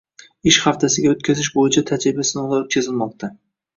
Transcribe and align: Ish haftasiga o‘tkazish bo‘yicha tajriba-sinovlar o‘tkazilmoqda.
Ish 0.51 0.55
haftasiga 0.69 1.11
o‘tkazish 1.15 1.49
bo‘yicha 1.57 1.85
tajriba-sinovlar 1.91 2.67
o‘tkazilmoqda. 2.67 3.35